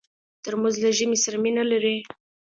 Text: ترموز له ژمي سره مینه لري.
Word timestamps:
ترموز 0.43 0.75
له 0.83 0.89
ژمي 0.97 1.17
سره 1.23 1.37
مینه 1.43 1.63
لري. 1.71 1.97